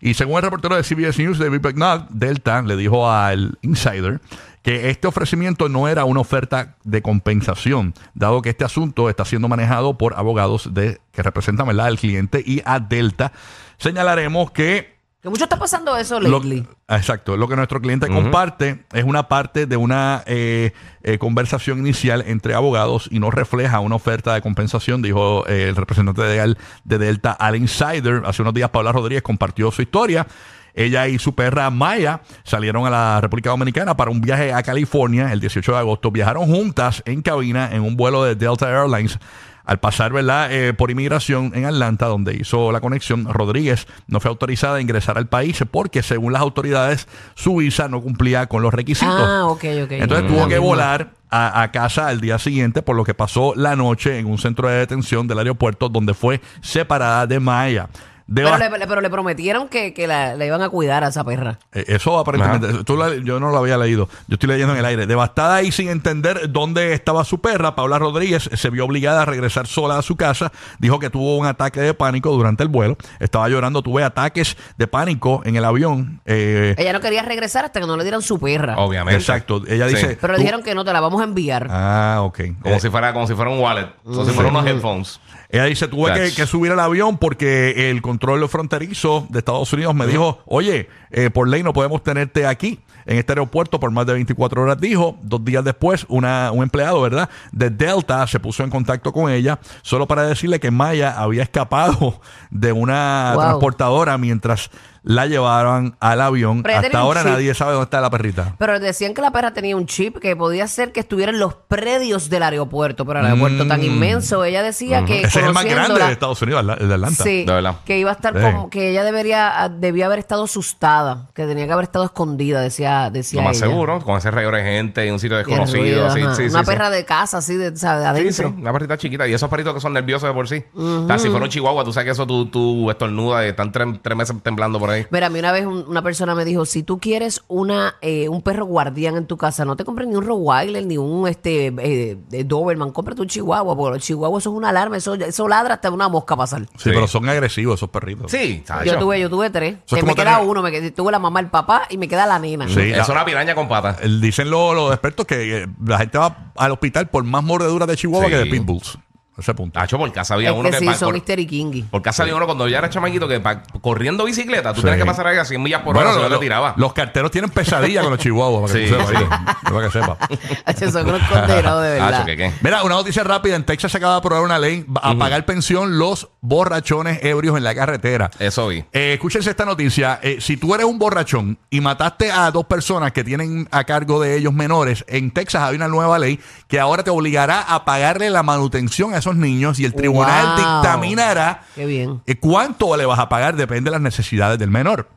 Y 0.00 0.14
según 0.14 0.36
el 0.36 0.42
reportero 0.42 0.74
de 0.76 0.82
CBS 0.82 1.22
News, 1.22 1.38
David 1.38 1.60
Becknott, 1.60 2.08
Delta 2.10 2.62
le 2.62 2.74
dijo 2.74 3.08
al 3.10 3.56
Insider 3.62 4.20
que 4.62 4.90
este 4.90 5.06
ofrecimiento 5.08 5.68
no 5.68 5.88
era 5.88 6.04
una 6.04 6.20
oferta 6.20 6.76
de 6.84 7.00
compensación, 7.02 7.94
dado 8.14 8.42
que 8.42 8.50
este 8.50 8.64
asunto 8.64 9.08
está 9.08 9.24
siendo 9.24 9.48
manejado 9.48 9.96
por 9.96 10.14
abogados 10.18 10.74
de, 10.74 11.00
que 11.12 11.22
representan 11.22 11.66
¿verdad? 11.66 11.86
al 11.86 11.98
cliente 11.98 12.42
y 12.44 12.60
a 12.64 12.78
Delta. 12.80 13.32
Señalaremos 13.78 14.50
que 14.50 14.98
Que 15.22 15.28
mucho 15.30 15.44
está 15.44 15.58
pasando 15.58 15.96
eso 15.96 16.20
lo- 16.20 16.28
lately. 16.38 16.66
exacto. 16.88 17.36
Lo 17.36 17.48
que 17.48 17.56
nuestro 17.56 17.80
cliente 17.80 18.08
comparte 18.08 18.84
es 18.92 19.04
una 19.04 19.28
parte 19.28 19.66
de 19.66 19.76
una 19.76 20.22
eh, 20.26 20.72
eh, 21.02 21.18
conversación 21.18 21.78
inicial 21.78 22.22
entre 22.26 22.54
abogados 22.54 23.08
y 23.10 23.18
no 23.20 23.30
refleja 23.30 23.80
una 23.80 23.96
oferta 23.96 24.34
de 24.34 24.42
compensación, 24.42 25.00
dijo 25.02 25.46
eh, 25.46 25.68
el 25.70 25.76
representante 25.76 26.22
legal 26.22 26.58
de 26.84 26.98
Delta 26.98 27.32
al 27.32 27.56
Insider. 27.56 28.22
Hace 28.26 28.42
unos 28.42 28.54
días 28.54 28.68
Paula 28.70 28.92
Rodríguez 28.92 29.22
compartió 29.22 29.70
su 29.70 29.80
historia. 29.82 30.26
Ella 30.74 31.08
y 31.08 31.18
su 31.18 31.34
perra 31.34 31.70
Maya 31.70 32.20
salieron 32.44 32.86
a 32.86 32.90
la 32.90 33.20
República 33.20 33.50
Dominicana 33.50 33.96
para 33.96 34.10
un 34.10 34.20
viaje 34.20 34.52
a 34.52 34.62
California 34.62 35.32
el 35.32 35.40
18 35.40 35.72
de 35.72 35.78
agosto. 35.78 36.10
Viajaron 36.10 36.46
juntas 36.46 37.02
en 37.06 37.22
cabina 37.22 37.70
en 37.72 37.82
un 37.82 37.96
vuelo 37.96 38.24
de 38.24 38.34
Delta 38.34 38.70
Airlines. 38.70 39.18
Al 39.64 39.78
pasar 39.78 40.12
¿verdad? 40.12 40.50
Eh, 40.50 40.72
por 40.72 40.90
inmigración 40.90 41.52
en 41.54 41.64
Atlanta, 41.64 42.06
donde 42.06 42.34
hizo 42.34 42.72
la 42.72 42.80
conexión, 42.80 43.32
Rodríguez 43.32 43.86
no 44.08 44.18
fue 44.18 44.30
autorizada 44.30 44.76
a 44.76 44.80
ingresar 44.80 45.16
al 45.16 45.28
país 45.28 45.62
porque, 45.70 46.02
según 46.02 46.32
las 46.32 46.42
autoridades, 46.42 47.06
su 47.36 47.56
visa 47.56 47.86
no 47.86 48.00
cumplía 48.00 48.46
con 48.46 48.62
los 48.62 48.74
requisitos. 48.74 49.14
Ah, 49.16 49.46
ok, 49.46 49.64
ok. 49.84 49.92
Entonces 49.92 50.26
tuvo 50.26 50.48
que 50.48 50.58
volar 50.58 51.10
a, 51.30 51.62
a 51.62 51.70
casa 51.70 52.08
al 52.08 52.20
día 52.20 52.38
siguiente, 52.40 52.82
por 52.82 52.96
lo 52.96 53.04
que 53.04 53.14
pasó 53.14 53.52
la 53.54 53.76
noche 53.76 54.18
en 54.18 54.26
un 54.26 54.38
centro 54.38 54.68
de 54.68 54.74
detención 54.74 55.28
del 55.28 55.38
aeropuerto 55.38 55.88
donde 55.88 56.14
fue 56.14 56.40
separada 56.62 57.28
de 57.28 57.38
Maya. 57.38 57.88
De 58.30 58.44
Pero 58.44 58.56
le, 58.78 58.86
pero 58.86 59.00
le 59.00 59.10
prometieron 59.10 59.68
que, 59.68 59.92
que 59.92 60.06
la, 60.06 60.36
la 60.36 60.46
iban 60.46 60.62
a 60.62 60.68
cuidar 60.68 61.02
a 61.02 61.08
esa 61.08 61.24
perra. 61.24 61.58
eh, 61.72 61.84
Eso 61.88 62.16
aparentemente, 62.16 62.84
tú 62.84 62.96
la- 62.96 63.16
yo 63.16 63.40
no 63.40 63.50
lo 63.50 63.58
había 63.58 63.76
leído, 63.76 64.08
yo 64.28 64.34
estoy 64.34 64.48
leyendo 64.50 64.72
en 64.72 64.78
el 64.78 64.84
aire. 64.84 65.08
Devastada 65.08 65.62
y 65.62 65.72
sin 65.72 65.88
entender 65.88 66.48
dónde 66.52 66.92
estaba 66.92 67.24
su 67.24 67.40
perra, 67.40 67.74
Paula 67.74 67.98
Rodríguez 67.98 68.48
se 68.52 68.70
vio 68.70 68.84
obligada 68.84 69.22
a 69.22 69.24
regresar 69.24 69.66
sola 69.66 69.98
a 69.98 70.02
su 70.02 70.14
casa. 70.14 70.52
Dijo 70.78 71.00
que 71.00 71.10
tuvo 71.10 71.38
un 71.38 71.46
ataque 71.46 71.80
de 71.80 71.92
pánico 71.92 72.30
durante 72.30 72.62
el 72.62 72.68
vuelo. 72.68 72.96
Estaba 73.18 73.48
llorando, 73.48 73.82
tuve 73.82 74.04
ataques 74.04 74.56
de 74.78 74.86
pánico 74.86 75.42
en 75.44 75.56
el 75.56 75.64
avión. 75.64 76.20
Eh, 76.24 76.76
Ella 76.78 76.92
no 76.92 77.00
quería 77.00 77.22
regresar 77.22 77.64
hasta 77.64 77.80
que 77.80 77.86
no 77.88 77.96
le 77.96 78.04
dieran 78.04 78.22
su 78.22 78.38
perra. 78.38 78.76
Obviamente. 78.78 79.18
exacto. 79.18 79.60
Ella 79.66 79.88
Sí. 79.88 79.96
dice. 79.96 80.18
Pero 80.20 80.34
le 80.34 80.36
tú- 80.36 80.42
dijeron 80.42 80.62
que 80.62 80.76
no, 80.76 80.84
te 80.84 80.92
la 80.92 81.00
vamos 81.00 81.20
a 81.20 81.24
enviar. 81.24 81.66
Ah, 81.68 82.18
ok. 82.22 82.40
Como, 82.62 82.76
Eh, 82.76 82.78
si 82.80 82.90
fuera, 82.90 83.12
como 83.12 83.26
si 83.26 83.34
fuera 83.34 83.50
un 83.50 83.58
wallet. 83.58 83.88
Como 84.04 84.24
si 84.24 84.30
fueran 84.30 84.54
unos 84.54 84.66
headphones. 84.68 85.20
Ella 85.52 85.64
dice, 85.64 85.88
tuve 85.88 86.32
que, 86.32 86.46
subir 86.46 86.70
al 86.72 86.80
avión 86.80 87.18
porque 87.18 87.90
el 87.90 88.02
control 88.02 88.48
fronterizo 88.48 89.26
de 89.30 89.40
Estados 89.40 89.72
Unidos 89.72 89.94
me 89.94 90.06
dijo, 90.06 90.40
oye, 90.46 90.88
eh, 91.10 91.30
por 91.30 91.48
ley 91.48 91.62
no 91.62 91.72
podemos 91.72 92.02
tenerte 92.02 92.46
aquí 92.46 92.78
en 93.06 93.18
este 93.18 93.32
aeropuerto 93.32 93.80
por 93.80 93.90
más 93.90 94.06
de 94.06 94.12
24 94.12 94.62
horas. 94.62 94.80
Dijo, 94.80 95.18
dos 95.22 95.44
días 95.44 95.64
después, 95.64 96.06
una, 96.08 96.52
un 96.52 96.62
empleado, 96.62 97.00
¿verdad? 97.00 97.28
De 97.50 97.68
Delta 97.70 98.24
se 98.26 98.38
puso 98.38 98.62
en 98.62 98.70
contacto 98.70 99.12
con 99.12 99.30
ella 99.30 99.58
solo 99.82 100.06
para 100.06 100.22
decirle 100.22 100.60
que 100.60 100.70
Maya 100.70 101.18
había 101.20 101.42
escapado 101.42 102.20
de 102.50 102.72
una 102.72 103.32
Wow. 103.34 103.42
transportadora 103.42 104.18
mientras 104.18 104.70
la 105.02 105.26
llevaban 105.26 105.96
al 106.00 106.20
avión. 106.20 106.62
Pero 106.62 106.72
ella 106.72 106.78
Hasta 106.80 106.90
tenía 106.90 107.00
un 107.02 107.06
ahora 107.06 107.22
chip. 107.22 107.30
nadie 107.32 107.54
sabe 107.54 107.72
dónde 107.72 107.84
está 107.84 108.00
la 108.00 108.10
perrita. 108.10 108.54
Pero 108.58 108.78
decían 108.80 109.14
que 109.14 109.22
la 109.22 109.30
perra 109.30 109.52
tenía 109.52 109.76
un 109.76 109.86
chip 109.86 110.18
que 110.18 110.36
podía 110.36 110.66
ser 110.68 110.92
que 110.92 111.00
estuviera 111.00 111.32
en 111.32 111.38
los 111.38 111.54
predios 111.54 112.28
del 112.30 112.42
aeropuerto, 112.42 113.04
pero 113.06 113.20
el 113.20 113.26
aeropuerto 113.26 113.66
tan 113.66 113.82
inmenso. 113.82 114.44
Ella 114.44 114.62
decía 114.62 115.04
que 115.04 115.22
Mm. 115.22 115.26
Ese 115.26 115.40
es 115.40 115.46
el 115.46 115.52
más 115.54 115.64
grande 115.64 115.80
conociéndola- 115.94 116.06
de 116.06 116.12
Estados 116.12 116.42
Unidos, 116.42 116.66
el 116.80 116.88
de 116.88 116.94
Atlanta. 116.94 117.24
Sí, 117.24 117.44
De 117.44 117.52
verdad. 117.52 117.76
que 117.84 117.98
iba 117.98 118.10
a 118.10 118.14
estar 118.14 118.34
Sí. 118.34 118.40
como 118.42 118.70
que 118.70 118.90
ella 118.90 119.04
debería 119.04 119.62
ah, 119.64 119.68
debía 119.68 120.06
haber 120.06 120.18
estado 120.18 120.44
asustada, 120.44 121.28
que 121.34 121.46
tenía 121.46 121.66
que 121.66 121.72
haber 121.72 121.84
estado 121.84 122.04
escondida, 122.04 122.60
decía 122.60 123.10
decía 123.10 123.40
Lo 123.40 123.48
más 123.48 123.56
ella. 123.58 123.66
seguro, 123.66 124.00
con 124.00 124.16
ese 124.18 124.30
rayo 124.30 124.50
de 124.50 124.62
gente 124.62 125.06
y 125.06 125.10
un 125.10 125.18
sitio 125.18 125.36
desconocido. 125.36 125.80
ruido, 125.82 126.10
sí, 126.10 126.20
ajá. 126.20 126.34
sí, 126.34 126.42
sí, 126.44 126.50
Una 126.50 126.60
sí. 126.60 126.66
perra 126.66 126.90
de 126.90 127.04
casa 127.04 127.38
así 127.38 127.56
de, 127.56 127.68
o 127.68 127.76
sea, 127.76 127.96
de 127.98 128.02
Sí, 128.02 128.08
adentro. 128.08 128.48
sí, 128.50 128.54
una 128.60 128.72
perrita 128.72 128.96
chiquita. 128.98 129.26
Y 129.28 129.32
esos 129.34 129.48
perritos 129.48 129.74
que 129.74 129.80
son 129.80 129.92
nerviosos 129.92 130.28
de 130.28 130.34
por 130.34 130.48
sí. 130.48 130.62
O 130.74 131.06
sea, 131.06 131.18
si 131.18 131.28
fuera 131.28 131.44
un 131.44 131.50
chihuahua, 131.50 131.84
tú 131.84 131.92
sabes 131.92 132.04
que 132.06 132.10
eso 132.12 132.26
tú, 132.26 132.46
tú 132.46 132.90
estornudas 132.90 133.44
y 133.44 133.48
están 133.48 133.72
tres, 133.72 133.88
tres 134.02 134.16
meses 134.16 134.36
temblando 134.42 134.78
por 134.78 134.89
ahí. 134.90 135.06
Mira, 135.10 135.26
a 135.26 135.30
mí 135.30 135.38
una 135.38 135.52
vez 135.52 135.66
un- 135.66 135.84
una 135.88 136.02
persona 136.02 136.34
me 136.34 136.44
dijo, 136.44 136.64
si 136.66 136.82
tú 136.82 136.98
quieres 136.98 137.42
una 137.48 137.94
eh, 138.02 138.28
un 138.28 138.42
perro 138.42 138.64
guardián 138.66 139.16
en 139.16 139.26
tu 139.26 139.36
casa, 139.36 139.64
no 139.64 139.76
te 139.76 139.84
compres 139.84 140.08
ni 140.08 140.16
un 140.16 140.24
Rottweiler 140.24 140.84
ni 140.86 140.96
un 140.98 141.26
este 141.28 141.66
eh, 141.78 142.18
de 142.28 142.44
Doberman, 142.44 142.90
cómprate 142.92 143.22
un 143.22 143.28
chihuahua, 143.28 143.76
porque 143.76 143.96
los 143.96 144.04
chihuahuas 144.04 144.42
eso 144.42 144.50
es 144.50 144.56
una 144.56 144.68
alarma, 144.70 144.96
eso, 144.96 145.14
eso 145.14 145.48
ladra 145.48 145.74
hasta 145.74 145.90
una 145.90 146.08
mosca 146.08 146.36
pasar. 146.36 146.62
Sí, 146.62 146.66
Sí. 146.76 146.90
pero 146.90 147.06
son 147.06 147.28
agresivos 147.28 147.78
esos 147.78 147.88
perritos. 147.90 148.30
Sí, 148.30 148.58
Yo 148.60 148.64
chacho. 148.64 148.98
tuve, 148.98 149.20
yo 149.20 149.30
tuve 149.30 149.50
tres. 149.50 149.74
Eso 149.74 149.82
es 149.86 149.92
me 149.94 150.00
como 150.00 150.14
queda 150.14 150.36
tener- 150.36 150.48
uno, 150.50 150.62
me 150.62 150.70
quedé- 150.70 150.90
tuve 150.90 151.12
la 151.12 151.18
mamá, 151.18 151.40
el 151.40 151.48
papá 151.48 151.82
y 151.90 151.96
me 151.98 152.08
queda 152.08 152.26
la 152.26 152.38
nena. 152.38 152.68
Sí. 152.68 152.80
Es 152.80 153.08
una 153.08 153.24
piraña 153.24 153.54
con 153.54 153.68
patas. 153.68 153.98
El- 154.02 154.20
Dicen 154.20 154.50
los, 154.50 154.74
los 154.74 154.90
expertos 154.92 155.26
que 155.26 155.62
eh, 155.62 155.66
la 155.84 155.98
gente 155.98 156.18
va 156.18 156.52
al 156.56 156.72
hospital 156.72 157.08
por 157.08 157.24
más 157.24 157.42
mordeduras 157.42 157.88
de 157.88 157.96
Chihuahua 157.96 158.26
Sí. 158.26 158.30
que 158.32 158.38
de 158.38 158.46
Pitbulls. 158.46 158.98
Ese 159.40 159.54
punto. 159.54 159.78
Tacho, 159.80 159.98
por 159.98 160.12
casa 160.12 160.34
había 160.34 160.50
Es 160.50 160.54
uno 160.54 160.64
que 160.64 160.70
que 160.70 160.78
sí, 160.78 160.84
pa- 160.86 160.94
son 160.94 161.06
por, 161.08 161.14
Mystery 161.14 161.46
Kingy. 161.46 161.82
por 161.82 162.02
casa 162.02 162.22
había 162.22 162.36
uno 162.36 162.46
cuando 162.46 162.68
yo 162.68 162.76
era 162.78 162.88
chamaquito 162.90 163.26
que 163.26 163.40
pa- 163.40 163.62
corriendo 163.80 164.24
bicicleta, 164.24 164.72
tú 164.72 164.80
Sí. 164.80 164.84
tenías 164.86 165.00
que 165.00 165.06
pasar 165.06 165.26
ahí 165.26 165.38
a 165.38 165.44
100 165.44 165.62
millas 165.62 165.82
por 165.82 165.96
hora, 165.96 166.12
si 166.12 166.18
no 166.20 166.28
lo- 166.28 166.38
te 166.38 166.44
tiraba. 166.44 166.74
los 166.76 166.92
carteros 166.92 167.30
tienen 167.30 167.50
pesadilla 167.50 168.02
con 168.02 168.10
los 168.10 168.20
chihuahuas, 168.20 168.70
para 168.70 168.80
que 168.80 168.86
Sí, 168.88 168.92
tú 168.94 169.00
sepas. 169.00 169.08
sí. 169.10 169.16
¿viste? 169.16 169.72
Para 169.72 169.86
que 169.86 169.90
sepa. 169.90 170.90
son 170.92 171.08
unos 171.08 171.28
condenados 171.28 171.82
de 171.84 171.90
verdad. 171.90 172.24
¿qué 172.26 172.36
qué? 172.36 172.52
Mira, 172.60 172.82
una 172.84 172.94
noticia 172.96 173.24
rápida. 173.24 173.56
En 173.56 173.64
Texas 173.64 173.90
se 173.92 173.98
acaba 173.98 174.14
de 174.14 174.18
aprobar 174.18 174.42
una 174.44 174.58
ley 174.58 174.84
a 175.02 175.14
pagar 175.14 175.44
pensión 175.46 175.98
los 175.98 176.28
borrachones 176.42 177.22
ebrios 177.22 177.56
en 177.56 177.64
la 177.64 177.74
carretera. 177.74 178.30
Eso 178.38 178.68
vi. 178.68 178.84
Eh, 178.92 179.12
escúchense 179.14 179.50
esta 179.50 179.64
noticia. 179.64 180.18
Eh, 180.22 180.38
si 180.40 180.56
tú 180.56 180.74
eres 180.74 180.86
un 180.86 180.98
borrachón 180.98 181.58
y 181.68 181.80
mataste 181.80 182.30
a 182.32 182.50
dos 182.50 182.64
personas 182.66 183.12
que 183.12 183.24
tienen 183.24 183.68
a 183.70 183.84
cargo 183.84 184.20
de 184.20 184.36
ellos 184.36 184.52
menores, 184.52 185.04
en 185.08 185.30
Texas 185.30 185.62
hay 185.62 185.76
una 185.76 185.88
nueva 185.88 186.18
ley 186.18 186.40
que 186.68 186.80
ahora 186.80 187.02
te 187.02 187.10
obligará 187.10 187.60
a 187.60 187.84
pagarle 187.84 188.30
la 188.30 188.42
manutención 188.42 189.14
a 189.14 189.18
esos 189.18 189.36
niños 189.36 189.78
y 189.78 189.84
el 189.84 189.94
tribunal 189.94 190.46
Wow. 190.46 190.56
dictaminará 190.56 191.62
Qué 191.74 191.86
bien. 191.86 192.22
eh, 192.26 192.36
cuánto 192.36 192.96
le 192.96 193.04
vas 193.06 193.18
a 193.18 193.28
pagar, 193.28 193.56
depende 193.56 193.90
de 193.90 193.92
las 193.92 194.00
necesidades 194.02 194.58
del 194.58 194.70
menor. 194.70 195.08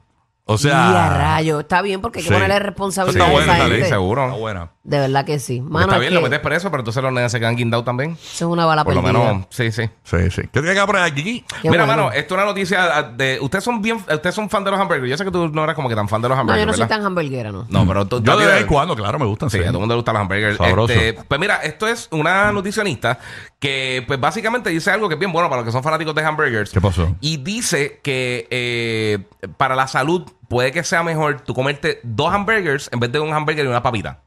O 0.45 0.53
y 0.53 0.55
a 0.55 0.57
sea, 0.57 1.09
rayo. 1.17 1.61
Está 1.61 1.81
bien 1.81 2.01
porque 2.01 2.19
hay 2.19 2.23
que 2.23 2.27
Sí. 2.27 2.33
ponerle 2.33 2.55
está 2.55 2.65
responsabilidad 2.67 3.27
a 3.27 3.31
buena 3.31 3.53
esa 3.53 3.63
gente. 3.63 3.77
ley, 3.79 3.89
seguro. 3.89 4.25
Está 4.25 4.37
buena. 4.37 4.69
De 4.83 4.99
verdad 4.99 5.23
que 5.23 5.39
sí. 5.39 5.61
Mano, 5.61 5.85
está 5.85 5.95
es 5.95 5.99
bien, 6.01 6.09
que 6.11 6.15
lo 6.15 6.21
metes 6.21 6.39
preso, 6.41 6.69
pero 6.69 6.81
entonces 6.81 7.01
los 7.01 7.13
nenes 7.13 7.31
se 7.31 7.39
quedan 7.39 7.55
guindados 7.55 7.85
también. 7.85 8.11
eso 8.11 8.19
es 8.33 8.41
una 8.51 8.65
bala 8.65 8.83
Por 8.83 8.93
lo 8.95 9.01
perdida. 9.01 9.23
menos, 9.23 9.47
sí, 9.49 9.71
sí. 9.71 9.89
Sí, 10.03 10.17
sí. 10.31 10.41
¿Qué 10.51 10.59
tiene 10.61 10.73
que 10.73 10.85
poner 10.85 11.03
aquí? 11.03 11.45
Qué 11.61 11.69
Mira, 11.69 11.85
bueno. 11.85 12.03
mano, 12.03 12.11
esto 12.11 12.35
es 12.35 12.37
una 12.41 12.45
noticia 12.45 12.97
ah, 12.97 13.03
de. 13.03 13.39
Ustedes 13.39 13.63
son 13.63 13.81
bien. 13.81 13.95
Ustedes 13.95 14.35
son 14.35 14.49
fan 14.49 14.65
de 14.65 14.71
los 14.71 14.79
hamburgers. 14.81 15.09
Yo 15.09 15.17
sé 15.17 15.23
que 15.23 15.31
tú 15.31 15.47
no 15.47 15.63
eras 15.63 15.75
como 15.77 15.87
que 15.87 15.95
tan 15.95 16.09
fan 16.09 16.21
de 16.21 16.27
los 16.27 16.35
No, 16.35 16.41
hamburgers. 16.41 16.61
yo 16.61 16.65
no 16.65 16.73
soy 16.73 16.87
tan 16.87 17.05
hamburguera, 17.05 17.49
¿no? 17.53 17.65
No, 17.69 17.87
pero 17.87 18.05
tú. 18.05 18.21
Yo 18.21 18.33
a 18.33 18.35
de 18.35 18.45
vez 18.45 18.61
en 18.63 18.67
cuando, 18.67 18.97
claro, 18.97 19.17
me 19.19 19.25
gustan. 19.25 19.49
Sí, 19.49 19.59
a 19.59 19.61
todo 19.61 19.69
el 19.75 19.79
mundo 19.79 19.93
le 19.95 19.99
gustan 19.99 20.15
los 20.15 20.21
hamburgers. 20.23 20.57
Sabroso. 20.57 20.91
Este, 20.91 21.13
pues 21.25 21.39
mira, 21.39 21.55
esto 21.63 21.87
es 21.87 22.09
una 22.11 22.51
nutricionista 22.51 23.17
que 23.59 24.03
pues 24.05 24.19
básicamente 24.19 24.69
dice 24.69 24.91
algo 24.91 25.07
que 25.07 25.13
es 25.13 25.19
bien 25.19 25.31
bueno 25.31 25.47
para 25.47 25.61
los 25.61 25.65
que 25.67 25.71
son 25.71 25.81
fanáticos 25.83 26.13
de 26.13 26.25
hamburgers. 26.25 26.71
¿Qué 26.71 26.81
pasó? 26.81 27.15
Y 27.21 27.37
dice 27.37 28.01
que 28.03 28.45
eh, 28.51 29.19
para 29.55 29.75
la 29.75 29.87
salud 29.87 30.29
puede 30.53 30.71
que 30.71 30.83
sea 30.83 31.03
mejor 31.03 31.41
tú 31.41 31.53
comerte 31.53 31.99
dos 32.03 32.31
hamburgers 32.33 32.89
en 32.93 32.99
vez 32.99 33.11
de 33.11 33.19
un 33.19 33.33
hamburger 33.33 33.65
y 33.65 33.67
una 33.67 33.83
papita. 33.83 34.19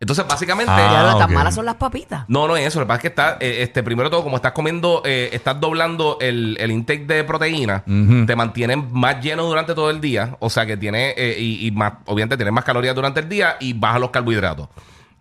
Entonces, 0.00 0.26
básicamente... 0.26 0.72
Ah, 0.74 0.90
Ya 0.92 1.12
lo 1.12 1.18
tan 1.18 1.32
malas 1.32 1.54
son 1.54 1.64
las 1.64 1.76
papitas. 1.76 2.24
No, 2.28 2.48
no 2.48 2.56
es 2.56 2.66
eso. 2.66 2.80
Lo 2.80 2.84
que 2.84 2.88
pasa 2.88 2.96
es 2.96 3.02
que 3.02 3.08
está, 3.08 3.36
eh, 3.40 3.62
este, 3.62 3.82
primero 3.82 4.08
de 4.08 4.10
todo, 4.10 4.24
como 4.24 4.36
estás 4.36 4.52
comiendo, 4.52 5.02
eh, 5.04 5.30
estás 5.32 5.58
doblando 5.60 6.18
el, 6.20 6.56
el 6.60 6.70
intake 6.72 7.06
de 7.06 7.24
proteína, 7.24 7.84
te 7.84 8.36
mantienen 8.36 8.88
más 8.92 9.22
lleno 9.22 9.44
durante 9.44 9.74
todo 9.74 9.90
el 9.90 10.00
día. 10.00 10.36
O 10.40 10.50
sea 10.50 10.66
que 10.66 10.76
tiene, 10.76 11.14
eh, 11.16 11.36
y, 11.38 11.66
y 11.66 11.70
más, 11.70 11.94
obviamente 12.06 12.36
tienes 12.36 12.52
más 12.52 12.64
calorías 12.64 12.94
durante 12.94 13.20
el 13.20 13.28
día 13.28 13.56
y 13.60 13.72
bajas 13.72 14.00
los 14.00 14.10
carbohidratos. 14.10 14.68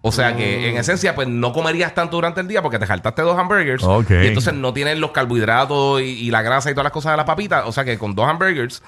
O 0.05 0.11
sea 0.11 0.35
que 0.35 0.67
en 0.67 0.75
esencia, 0.75 1.15
pues 1.15 1.29
no 1.29 1.53
comerías 1.53 1.93
tanto 1.95 2.17
durante 2.17 2.41
el 2.41 2.47
día 2.49 2.61
porque 2.61 2.77
te 2.77 2.85
saltaste 2.85 3.21
dos 3.21 3.39
hamburgers. 3.39 3.85
Ok. 3.85 4.09
Y 4.09 4.27
entonces 4.27 4.53
no 4.53 4.73
tienes 4.73 4.97
los 4.97 5.11
carbohidratos 5.11 6.01
y, 6.01 6.05
y 6.05 6.29
la 6.31 6.41
grasa 6.41 6.69
y 6.69 6.73
todas 6.73 6.83
las 6.85 6.91
cosas 6.91 7.13
de 7.13 7.17
las 7.17 7.25
papitas. 7.25 7.63
O 7.67 7.71
sea 7.71 7.85
que 7.85 7.97
con 7.97 8.13
dos 8.13 8.27
hamburgers, 8.27 8.83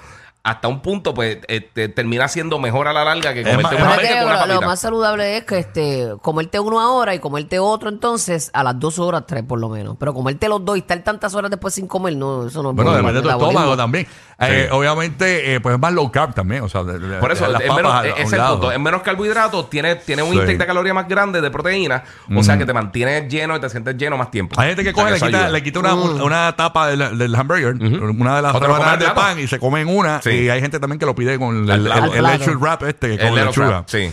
hasta 0.48 0.68
un 0.68 0.80
punto, 0.80 1.12
pues 1.12 1.38
eh, 1.48 1.60
te 1.60 1.88
termina 1.88 2.28
siendo 2.28 2.60
mejor 2.60 2.86
a 2.86 2.92
la 2.92 3.04
larga 3.04 3.34
que 3.34 3.42
comerte 3.42 3.62
más- 3.64 3.72
un 3.72 3.78
es 3.78 3.84
más- 3.84 3.92
hamburger 3.94 4.08
Porque 4.12 4.24
con 4.24 4.32
una 4.36 4.46
lo, 4.46 4.60
lo 4.60 4.66
más 4.68 4.78
saludable 4.80 5.36
es 5.38 5.44
que 5.44 5.58
este 5.58 6.12
comerte 6.22 6.60
uno 6.60 6.80
ahora 6.80 7.16
y 7.16 7.18
comerte 7.18 7.58
otro 7.58 7.88
entonces 7.88 8.50
a 8.54 8.62
las 8.62 8.78
dos 8.78 9.00
horas, 9.00 9.24
tres 9.26 9.42
por 9.42 9.58
lo 9.58 9.68
menos. 9.68 9.96
Pero 9.98 10.14
comerte 10.14 10.48
los 10.48 10.64
dos 10.64 10.76
y 10.76 10.80
estar 10.80 10.98
tantas 11.02 11.34
horas 11.34 11.50
después 11.50 11.74
sin 11.74 11.88
comer, 11.88 12.14
no, 12.16 12.46
eso 12.46 12.62
no 12.62 12.70
es 12.70 12.76
Bueno, 12.76 12.92
bueno 12.92 13.08
depende 13.08 13.14
de 13.14 13.22
tu 13.22 13.30
estómago 13.44 13.76
también. 13.76 14.06
Eh, 14.38 14.68
obviamente, 14.70 15.54
eh, 15.54 15.60
pues 15.60 15.74
es 15.76 15.80
más 15.80 15.94
low 15.94 16.12
carb 16.12 16.34
también. 16.34 16.62
O 16.62 16.68
sea, 16.68 16.82
de- 16.82 16.98
de- 16.98 17.16
Por 17.18 17.32
eso, 17.32 17.46
de 17.46 17.52
las 17.52 17.62
es 17.62 17.68
papas 17.68 17.82
menos, 17.82 17.92
a- 17.94 18.00
a 18.00 18.06
es 18.06 18.26
un 18.28 18.34
el 18.34 18.38
lado. 18.38 18.52
punto. 18.60 18.70
Es 18.72 18.78
menos 18.78 19.00
carbohidratos, 19.02 19.70
tiene, 19.70 19.96
tiene 19.96 20.22
un 20.22 20.32
Sí. 20.32 20.38
intake 20.40 20.58
de 20.58 20.66
calorías 20.66 20.94
más 20.94 21.08
grande 21.08 21.40
de 21.40 21.50
proteína. 21.50 22.04
O 22.36 22.42
sea 22.42 22.58
que 22.58 22.66
te 22.66 22.74
mantienes 22.74 23.32
lleno 23.32 23.56
y 23.56 23.60
te 23.60 23.70
sientes 23.70 23.96
lleno 23.96 24.18
más 24.18 24.30
tiempo. 24.30 24.60
Hay 24.60 24.68
gente 24.68 24.82
que 24.84 24.90
O 24.90 24.92
sea, 24.94 25.02
coge, 25.04 25.10
le 25.12 25.16
eso 25.16 25.26
quita, 25.26 25.38
ayuda. 25.38 25.50
le 25.52 25.62
quita 25.62 25.78
una, 25.80 25.94
un- 25.94 26.20
una 26.20 26.54
tapa 26.54 26.88
del, 26.88 27.16
del 27.16 27.34
hamburger, 27.34 27.76
una 27.76 28.36
de 28.36 28.42
las 28.42 28.54
Otro 28.54 28.68
lo 28.68 28.74
rebanadas 28.74 28.96
come 28.96 29.04
de 29.04 29.06
al 29.06 29.14
plato. 29.14 29.20
pan 29.28 29.38
y 29.40 29.46
se 29.46 29.58
comen 29.58 29.88
una. 29.88 30.20
Sí. 30.20 30.30
Y 30.30 30.48
hay 30.50 30.60
gente 30.60 30.78
también 30.80 30.98
que 30.98 31.06
lo 31.06 31.14
pide 31.14 31.38
con 31.38 31.64
el, 31.64 31.70
Al 31.70 31.78
el, 31.80 31.86
plato. 31.86 32.04
el, 32.04 32.12
Al 32.12 32.18
plato. 32.18 32.38
leche 32.38 32.54
wrap 32.56 32.82
este, 32.82 33.12
El 33.14 33.18
con 33.20 33.34
Lero 33.34 33.46
lechuga. 33.46 33.68
Trap, 33.68 33.88
Sí. 33.88 34.12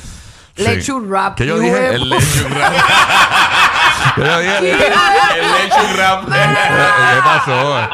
Sí. 0.55 0.63
Lechu 0.63 0.99
wrap. 1.01 1.35
¿Qué 1.35 1.47
yo 1.47 1.57
dije? 1.59 1.95
El 1.95 2.09
leche 2.09 2.45
¿Qué 4.15 4.21
yo 4.21 4.39
dije? 4.39 4.59
¿Qué 4.59 4.73
el 4.75 4.81
pasó? 7.23 7.79
Es 7.79 7.87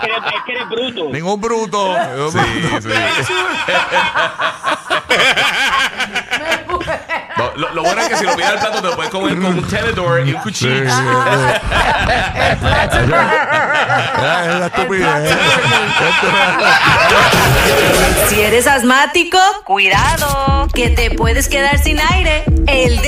que 0.00 0.06
eres, 0.06 0.18
es 0.34 0.42
que 0.44 0.52
eres 0.52 0.68
bruto. 0.68 1.04
Ningún 1.12 1.40
bruto. 1.40 1.96
Sí, 2.32 2.38
sí. 2.82 2.88
No, 7.36 7.50
lo, 7.54 7.70
lo 7.74 7.82
bueno 7.82 8.00
es 8.00 8.08
que 8.08 8.16
si 8.16 8.24
lo 8.24 8.34
pides 8.34 8.48
al 8.50 8.58
plato 8.58 8.80
te 8.80 8.88
lo 8.88 8.96
puedes 8.96 9.12
comer 9.12 9.34
con 9.34 9.44
un 9.58 9.68
tenedor 9.68 10.26
y 10.26 10.30
un 10.32 10.36
Sí, 10.36 10.42
cuchillo. 10.42 10.80
sí, 10.80 10.86
es 10.88 10.96
la 14.60 14.66
estupidez. 14.66 15.36
Si 18.28 18.40
eres 18.40 18.66
asmático, 18.66 19.38
cuidado, 19.64 20.66
que 20.72 20.88
te 20.90 21.10
puedes 21.10 21.48
quedar 21.48 21.78
sin 21.78 22.00
aire. 22.00 22.44
El 22.66 23.00